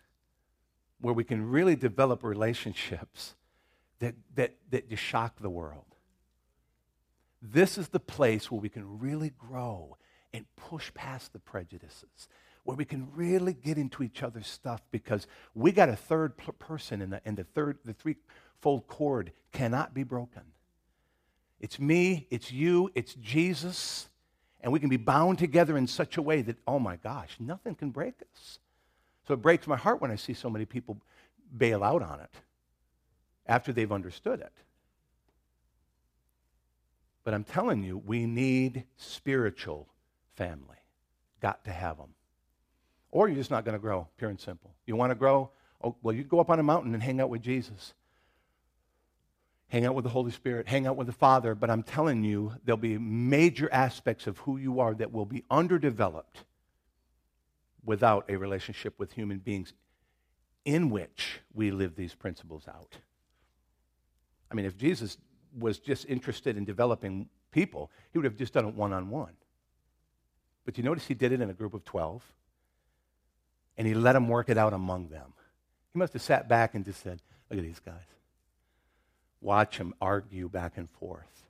[1.01, 3.35] where we can really develop relationships
[3.99, 5.85] that, that, that just shock the world.
[7.43, 9.97] This is the place where we can really grow
[10.33, 12.29] and push past the prejudices,
[12.65, 17.03] where we can really get into each other's stuff because we got a third person
[17.03, 20.43] in the, and the third, the threefold cord cannot be broken.
[21.61, 24.09] It's me, it's you, it's Jesus,
[24.61, 27.75] and we can be bound together in such a way that, oh my gosh, nothing
[27.75, 28.59] can break us.
[29.27, 30.99] So it breaks my heart when I see so many people
[31.57, 32.31] bail out on it
[33.47, 34.53] after they've understood it.
[37.25, 39.88] But I'm telling you, we need spiritual
[40.37, 40.77] family.
[41.40, 42.14] Got to have them.
[43.11, 44.75] Or you're just not going to grow, pure and simple.
[44.87, 45.51] You want to grow?
[45.83, 47.95] Oh, well, you go up on a mountain and hang out with Jesus.
[49.69, 52.53] Hang out with the Holy Spirit, hang out with the Father, but I'm telling you,
[52.65, 56.45] there'll be major aspects of who you are that will be underdeveloped
[57.85, 59.73] without a relationship with human beings
[60.65, 62.97] in which we live these principles out.
[64.51, 65.17] I mean, if Jesus
[65.57, 69.33] was just interested in developing people, he would have just done it one on one.
[70.65, 72.23] But you notice he did it in a group of 12,
[73.79, 75.33] and he let them work it out among them.
[75.93, 78.16] He must have sat back and just said, Look at these guys.
[79.47, 81.45] Watch them argue back and forth,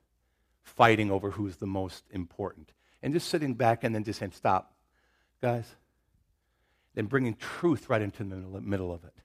[0.61, 2.71] fighting over who's the most important.
[3.01, 4.71] And just sitting back and then just saying, Stop,
[5.41, 5.65] guys.
[6.93, 9.15] Then bringing truth right into the middle of it.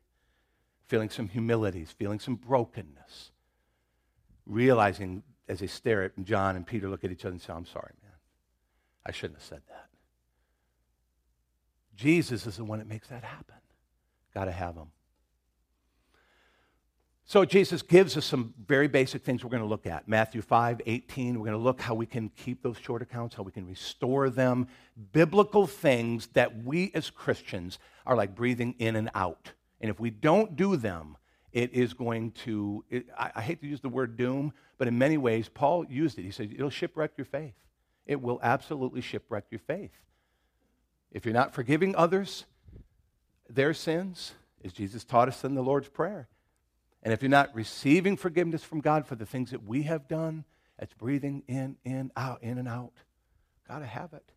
[0.87, 3.33] Feeling some humilities, feeling some brokenness
[4.47, 7.67] realizing as they stare at John and Peter look at each other and say, I'm
[7.67, 8.13] sorry, man.
[9.05, 9.89] I shouldn't have said that.
[11.95, 13.57] Jesus is the one that makes that happen.
[14.33, 14.89] Got to have him.
[17.33, 20.07] So Jesus gives us some very basic things we're going to look at.
[20.07, 23.42] Matthew 5, 18, we're going to look how we can keep those short accounts, how
[23.42, 24.68] we can restore them.
[25.12, 29.53] Biblical things that we as Christians are like breathing in and out.
[29.81, 31.16] And if we don't do them,
[31.53, 34.99] it is going to, it, I, I, hate to use the word doom, but in
[34.99, 36.25] many ways, Paul used it.
[36.25, 37.55] He said, it'll shipwreck your faith.
[38.05, 39.92] It will absolutely shipwreck your faith.
[41.11, 42.45] If you're not forgiving others
[43.49, 46.29] their sins, as Jesus taught us in the Lord's Prayer,
[47.03, 50.45] and if you're not receiving forgiveness from God for the things that we have done,
[50.79, 52.93] it's breathing in, in, out, in and out.
[53.69, 54.33] Got to have it.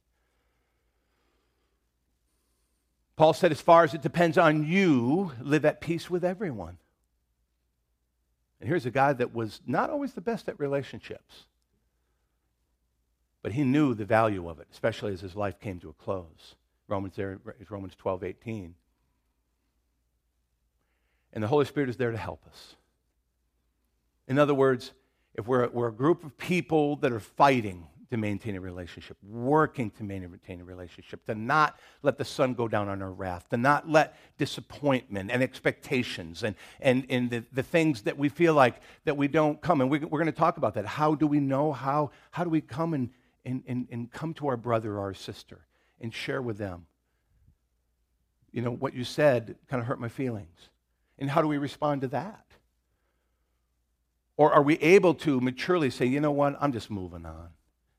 [3.16, 6.78] Paul said, as far as it depends on you, live at peace with everyone.
[8.60, 11.46] And here's a guy that was not always the best at relationships,
[13.42, 16.56] but he knew the value of it, especially as his life came to a close.
[16.88, 17.18] Romans,
[17.70, 18.76] Romans 12, 18.
[21.36, 22.76] And the Holy Spirit is there to help us.
[24.28, 24.94] In other words,
[25.36, 29.90] if we're, we're a group of people that are fighting to maintain a relationship, working
[29.92, 33.58] to maintain a relationship, to not let the sun go down on our wrath, to
[33.58, 38.82] not let disappointment and expectations and, and, and the, the things that we feel like
[39.04, 39.82] that we don't come.
[39.82, 40.86] And we, we're going to talk about that.
[40.86, 41.74] How do we know?
[41.74, 43.10] How, how do we come and,
[43.44, 45.66] and, and, and come to our brother or our sister
[46.00, 46.86] and share with them?
[48.52, 50.70] You know, what you said kind of hurt my feelings.
[51.18, 52.46] And how do we respond to that?
[54.38, 57.50] Or are we able to maturely say, you know what, I'm just moving on?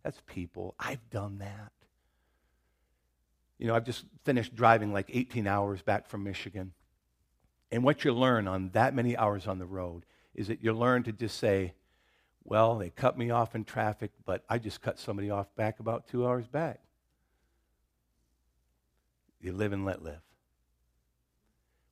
[0.03, 0.75] That's people.
[0.79, 1.73] I've done that.
[3.59, 6.73] You know, I've just finished driving like 18 hours back from Michigan.
[7.73, 11.03] And what you learn on that many hours on the road is that you learn
[11.05, 11.73] to just say,
[12.45, 16.07] well, they cut me off in traffic, but I just cut somebody off back about
[16.07, 16.81] two hours back.
[19.41, 20.21] You live and let live.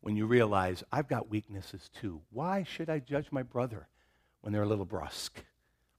[0.05, 2.21] When you realize, I've got weaknesses too.
[2.31, 3.89] Why should I judge my brother
[4.43, 5.43] when they're a little brusque?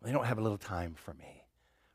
[0.03, 1.35] They don't have a little time for me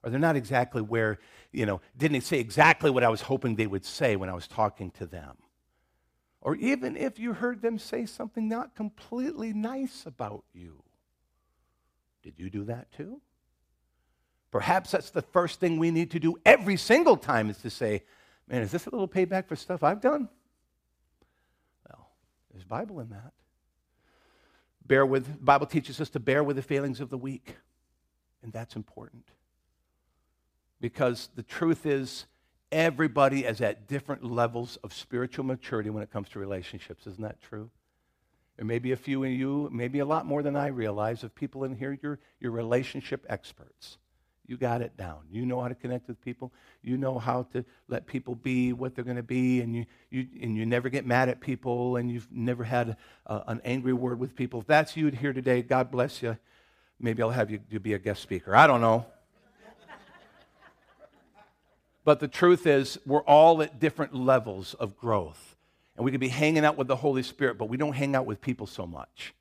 [0.03, 1.21] or they're not exactly where,
[1.53, 4.35] you know, didn't they say exactly what I was hoping they would say when I
[4.35, 5.37] was talking to them.
[6.41, 10.83] Or even if you heard them say something not completely nice about you.
[12.25, 13.21] Did you do that too?
[14.51, 18.03] Perhaps that's the first thing we need to do every single time is to say,
[18.49, 20.29] man, is this a little payback for stuff I've done?
[22.53, 23.33] There's Bible in that.
[24.87, 27.57] Bear with, Bible teaches us to bear with the failings of the weak,
[28.43, 29.25] and that's important
[30.81, 32.27] because the truth is,
[32.73, 37.07] everybody is at different levels of spiritual maturity when it comes to relationships.
[37.07, 37.71] Isn't that true?
[38.57, 41.35] There may be a few in you, maybe a lot more than I realize, of
[41.35, 43.99] people in here, you're, you're relationship experts.
[44.51, 45.19] You got it down.
[45.31, 46.51] You know how to connect with people.
[46.83, 50.27] You know how to let people be what they're going to be, and you, you,
[50.43, 54.19] and you never get mad at people, and you've never had a, an angry word
[54.19, 54.59] with people.
[54.59, 56.37] If that's you here today, God bless you.
[56.99, 58.57] Maybe I'll have you, you be a guest speaker.
[58.57, 59.07] I don't know.
[62.05, 65.55] but the truth is, we're all at different levels of growth.
[65.95, 68.27] And we could be hanging out with the Holy Spirit, but we don't hang out
[68.27, 69.33] with people so much.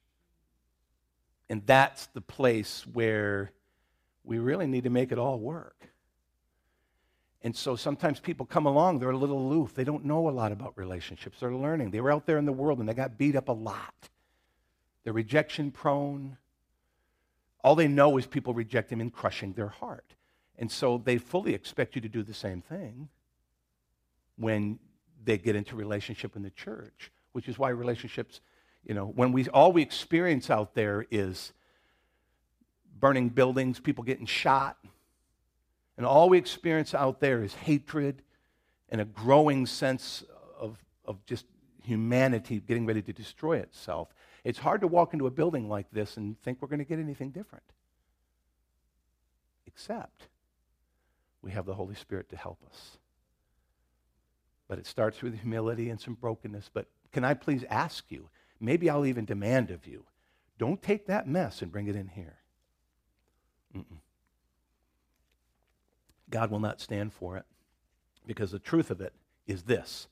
[1.49, 3.53] And that's the place where
[4.29, 5.89] we really need to make it all work.
[7.41, 9.73] And so sometimes people come along, they're a little aloof.
[9.73, 11.39] They don't know a lot about relationships.
[11.39, 11.89] They're learning.
[11.89, 14.09] They were out there in the world and they got beat up a lot.
[15.03, 16.37] They're rejection prone.
[17.63, 20.13] All they know is people reject them and crushing their heart.
[20.59, 23.09] And so they fully expect you to do the same thing
[24.35, 24.77] when
[25.23, 28.41] they get into relationship in the church, which is why relationships
[28.85, 31.53] you know, when we all we experience out there is
[32.99, 34.77] burning buildings, people getting shot,
[35.97, 38.21] and all we experience out there is hatred
[38.89, 40.23] and a growing sense
[40.59, 41.45] of, of just
[41.83, 44.13] humanity getting ready to destroy itself.
[44.43, 46.99] It's hard to walk into a building like this and think we're going to get
[46.99, 47.65] anything different.
[49.67, 50.27] Except
[51.41, 52.97] we have the Holy Spirit to help us.
[54.67, 56.69] But it starts with humility and some brokenness.
[56.73, 60.05] But can I please ask you, Maybe I'll even demand of you.
[60.57, 62.38] Don't take that mess and bring it in here.
[63.75, 63.99] Mm-mm.
[66.29, 67.45] God will not stand for it
[68.25, 69.13] because the truth of it
[69.47, 70.07] is this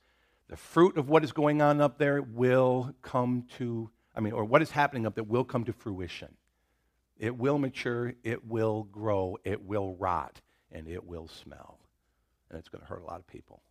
[0.47, 4.45] the fruit of what is going on up there will come to, I mean, or
[4.45, 6.33] what is happening up there will come to fruition.
[7.17, 10.39] It will mature, it will grow, it will rot,
[10.71, 11.79] and it will smell.
[12.49, 13.61] And it's going to hurt a lot of people.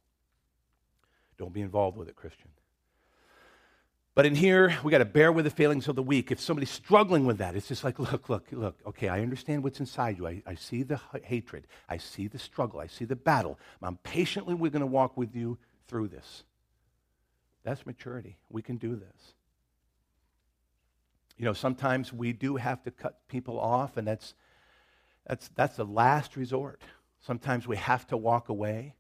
[1.38, 2.50] Don't be involved with it, Christian.
[4.16, 6.32] But in here, we got to bear with the failings of the weak.
[6.32, 9.78] If somebody's struggling with that, it's just like, look, look, look, okay, I understand what's
[9.78, 10.26] inside you.
[10.26, 11.66] I, I see the h- hatred.
[11.86, 12.80] I see the struggle.
[12.80, 13.58] I see the battle.
[13.82, 16.44] I'm patiently we're going to walk with you through this.
[17.62, 18.38] That's maturity.
[18.48, 19.34] We can do this.
[21.36, 24.32] You know, sometimes we do have to cut people off, and that's,
[25.26, 26.80] that's, that's the last resort.
[27.20, 28.94] Sometimes we have to walk away.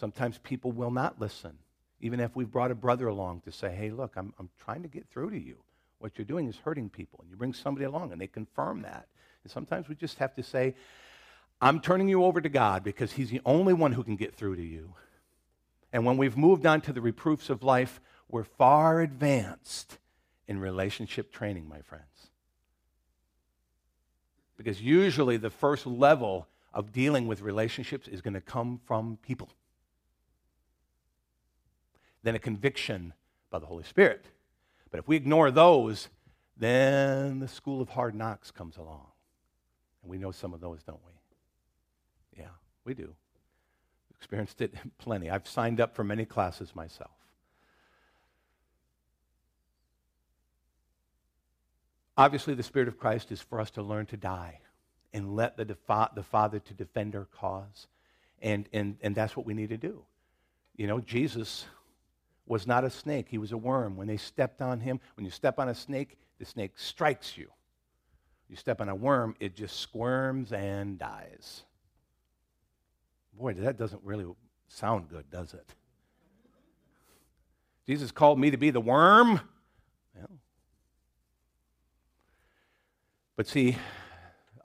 [0.00, 1.58] Sometimes people will not listen.
[2.04, 4.88] Even if we've brought a brother along to say, hey, look, I'm, I'm trying to
[4.88, 5.56] get through to you.
[6.00, 7.20] What you're doing is hurting people.
[7.22, 9.08] And you bring somebody along and they confirm that.
[9.42, 10.74] And sometimes we just have to say,
[11.62, 14.56] I'm turning you over to God because He's the only one who can get through
[14.56, 14.92] to you.
[15.94, 19.96] And when we've moved on to the reproofs of life, we're far advanced
[20.46, 22.28] in relationship training, my friends.
[24.58, 29.48] Because usually the first level of dealing with relationships is going to come from people
[32.24, 33.12] then a conviction
[33.50, 34.24] by the Holy Spirit.
[34.90, 36.08] But if we ignore those,
[36.56, 39.06] then the school of hard knocks comes along.
[40.02, 42.42] And we know some of those, don't we?
[42.42, 42.50] Yeah,
[42.84, 43.14] we do.
[44.16, 45.30] Experienced it plenty.
[45.30, 47.10] I've signed up for many classes myself.
[52.16, 54.60] Obviously, the Spirit of Christ is for us to learn to die
[55.12, 57.88] and let the, defa- the Father to defend our cause.
[58.40, 60.04] And, and, and that's what we need to do.
[60.76, 61.66] You know, Jesus
[62.46, 63.96] was not a snake, he was a worm.
[63.96, 67.50] When they stepped on him, when you step on a snake, the snake strikes you.
[68.48, 71.62] You step on a worm, it just squirms and dies.
[73.32, 74.26] Boy, that doesn't really
[74.68, 75.74] sound good, does it?
[77.86, 79.40] Jesus called me to be the worm.
[80.14, 80.38] Well,
[83.36, 83.76] but see,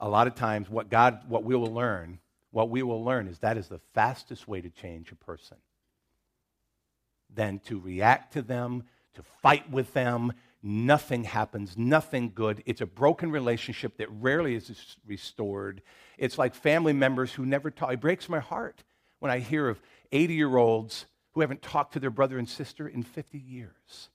[0.00, 2.18] a lot of times what God, what we will learn,
[2.50, 5.56] what we will learn is that is the fastest way to change a person
[7.34, 10.32] than to react to them, to fight with them.
[10.62, 12.62] Nothing happens, nothing good.
[12.66, 15.82] It's a broken relationship that rarely is restored.
[16.18, 17.92] It's like family members who never talk.
[17.92, 18.84] It breaks my heart
[19.20, 19.80] when I hear of
[20.12, 24.10] 80 year olds who haven't talked to their brother and sister in 50 years.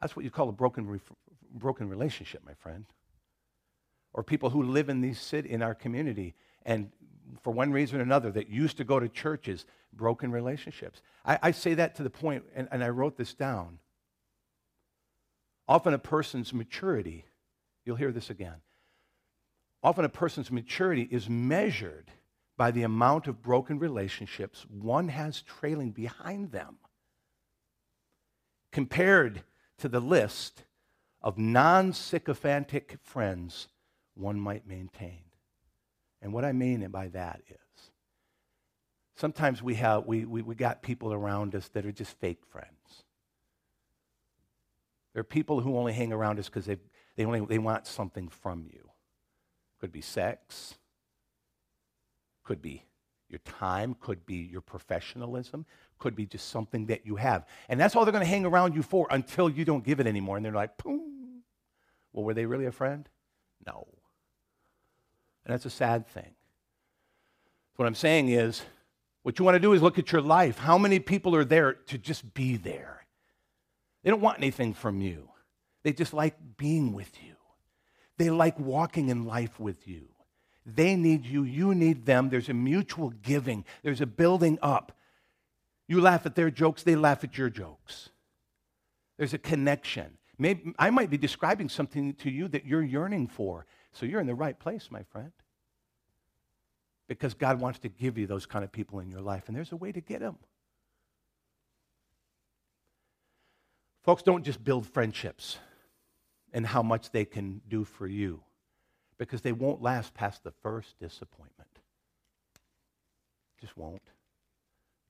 [0.00, 1.00] That's what you call a broken, re-
[1.52, 2.86] broken relationship, my friend.
[4.14, 6.90] Or people who live in these city, in our community and
[7.42, 11.02] for one reason or another that used to go to churches, broken relationships.
[11.24, 13.78] I, I say that to the point, and, and I wrote this down.
[15.68, 17.24] Often a person's maturity,
[17.84, 18.56] you'll hear this again.
[19.82, 22.10] Often a person's maturity is measured
[22.56, 26.76] by the amount of broken relationships one has trailing behind them
[28.70, 29.42] compared
[29.78, 30.64] to the list
[31.22, 33.68] of non sycophantic friends
[34.14, 35.29] one might maintain.
[36.22, 37.90] And what I mean by that is
[39.16, 43.04] sometimes we have we, we, we got people around us that are just fake friends.
[45.12, 46.76] There are people who only hang around us because they
[47.16, 48.90] they only they want something from you.
[49.80, 50.74] Could be sex,
[52.44, 52.84] could be
[53.28, 55.64] your time, could be your professionalism,
[55.98, 57.46] could be just something that you have.
[57.68, 60.06] And that's all they're going to hang around you for until you don't give it
[60.06, 60.36] anymore.
[60.36, 61.42] And they're like, boom.
[62.12, 63.08] Well, were they really a friend?
[63.64, 63.86] No.
[65.44, 66.34] And that's a sad thing.
[67.76, 68.62] What I'm saying is,
[69.22, 70.58] what you want to do is look at your life.
[70.58, 73.06] How many people are there to just be there?
[74.02, 75.28] They don't want anything from you.
[75.82, 77.34] They just like being with you.
[78.18, 80.08] They like walking in life with you.
[80.66, 82.28] They need you, you need them.
[82.28, 84.92] There's a mutual giving, there's a building up.
[85.88, 88.10] You laugh at their jokes, they laugh at your jokes.
[89.18, 90.18] There's a connection.
[90.38, 93.66] Maybe, I might be describing something to you that you're yearning for.
[93.92, 95.32] So you're in the right place, my friend.
[97.08, 99.72] Because God wants to give you those kind of people in your life, and there's
[99.72, 100.36] a way to get them.
[104.02, 105.58] Folks, don't just build friendships
[106.52, 108.40] and how much they can do for you
[109.18, 111.70] because they won't last past the first disappointment.
[113.60, 114.02] Just won't.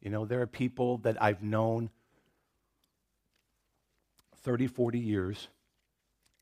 [0.01, 1.91] You know, there are people that I've known
[4.43, 5.49] 30, 40 years,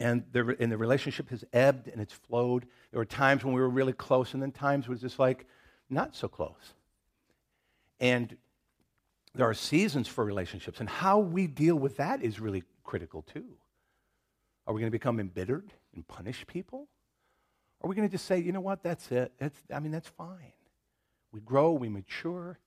[0.00, 2.66] and, and the relationship has ebbed and it's flowed.
[2.90, 5.46] There were times when we were really close, and then times was just like
[5.90, 6.74] not so close.
[8.00, 8.36] And
[9.34, 13.44] there are seasons for relationships, and how we deal with that is really critical too.
[14.66, 16.88] Are we going to become embittered and punish people?
[17.80, 19.32] Are we going to just say, you know what, that's it?
[19.38, 20.52] That's, I mean, that's fine.
[21.32, 22.58] We grow, we mature,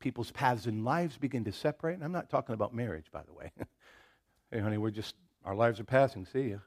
[0.00, 1.94] people's paths and lives begin to separate.
[1.94, 3.52] And I'm not talking about marriage, by the way.
[4.50, 5.14] hey, honey, we're just,
[5.44, 6.26] our lives are passing.
[6.26, 6.60] See you.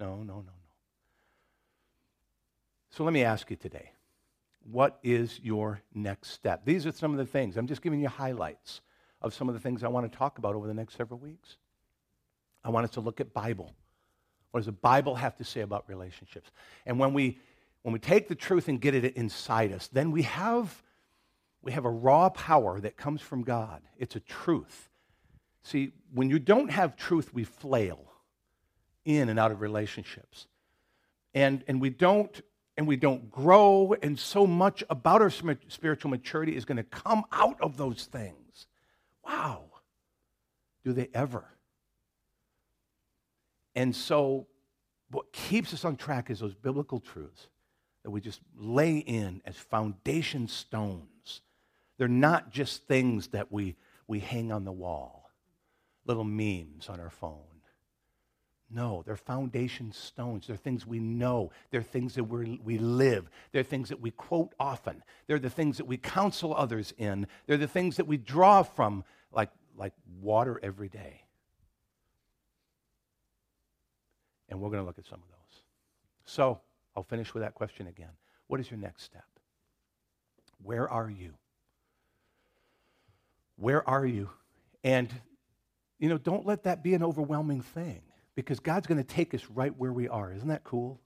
[0.00, 0.52] No, no, no, no.
[2.88, 3.92] So let me ask you today
[4.70, 6.64] what is your next step?
[6.64, 7.56] These are some of the things.
[7.56, 8.80] I'm just giving you highlights
[9.22, 11.56] of some of the things I want to talk about over the next several weeks.
[12.64, 13.72] I want us to look at Bible.
[14.50, 16.50] What does the Bible have to say about relationships?
[16.86, 17.38] And when we
[17.82, 20.82] when we take the truth and get it inside us, then we have
[21.62, 23.82] we have a raw power that comes from God.
[23.98, 24.88] It's a truth.
[25.62, 28.09] See, when you don't have truth, we flail
[29.04, 30.46] in and out of relationships.
[31.34, 32.40] And, and we don't
[32.80, 37.24] and we don't grow, and so much about our spiritual maturity is going to come
[37.30, 38.68] out of those things.
[39.22, 39.64] Wow.
[40.82, 41.44] Do they ever?
[43.74, 44.46] And so,
[45.10, 47.48] what keeps us on track is those biblical truths
[48.02, 51.42] that we just lay in as foundation stones.
[51.98, 53.76] They're not just things that we,
[54.06, 55.30] we hang on the wall,
[56.06, 57.49] little memes on our phone.
[58.72, 60.46] No, they're foundation stones.
[60.46, 61.50] They're things we know.
[61.70, 63.28] They're things that we we live.
[63.50, 65.02] They're things that we quote often.
[65.26, 67.26] They're the things that we counsel others in.
[67.46, 69.02] They're the things that we draw from
[69.32, 71.24] like, like water every day.
[74.48, 75.62] And we're going to look at some of those.
[76.24, 76.60] So
[76.94, 78.10] I'll finish with that question again.
[78.46, 79.24] What is your next step?
[80.62, 81.34] Where are you?
[83.56, 84.30] Where are you?
[84.84, 85.12] And,
[85.98, 88.02] you know, don't let that be an overwhelming thing
[88.40, 90.32] because God's going to take us right where we are.
[90.32, 91.00] Isn't that cool?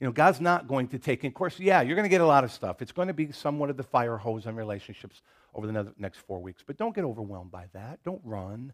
[0.00, 2.26] You know, God's not going to take, of course, yeah, you're going to get a
[2.26, 2.80] lot of stuff.
[2.80, 5.20] It's going to be somewhat of the fire hose on relationships
[5.54, 6.62] over the next four weeks.
[6.66, 8.02] But don't get overwhelmed by that.
[8.02, 8.72] Don't run.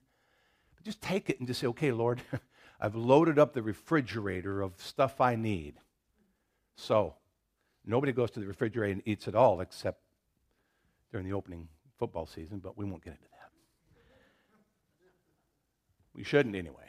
[0.84, 2.22] Just take it and just say, okay, Lord,
[2.80, 5.74] I've loaded up the refrigerator of stuff I need.
[6.76, 7.14] So,
[7.84, 10.00] nobody goes to the refrigerator and eats at all except
[11.10, 11.66] during the opening
[11.98, 13.50] football season, but we won't get into that.
[16.14, 16.85] We shouldn't anyway.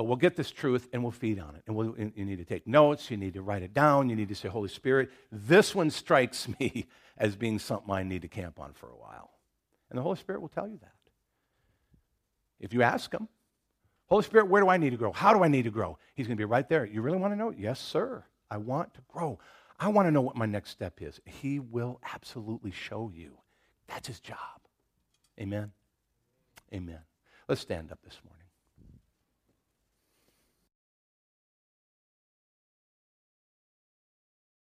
[0.00, 1.62] But we'll get this truth and we'll feed on it.
[1.66, 4.16] And, we'll, and you need to take notes, you need to write it down, you
[4.16, 6.86] need to say, Holy Spirit, this one strikes me
[7.18, 9.28] as being something I need to camp on for a while.
[9.90, 10.94] And the Holy Spirit will tell you that.
[12.60, 13.28] If you ask Him,
[14.06, 15.12] Holy Spirit, where do I need to grow?
[15.12, 15.98] How do I need to grow?
[16.14, 16.86] He's going to be right there.
[16.86, 17.50] You really want to know?
[17.50, 18.24] Yes, sir.
[18.50, 19.38] I want to grow.
[19.78, 21.20] I want to know what my next step is.
[21.26, 23.36] He will absolutely show you.
[23.86, 24.38] That's His job.
[25.38, 25.72] Amen.
[26.72, 27.00] Amen.
[27.48, 28.39] Let's stand up this morning.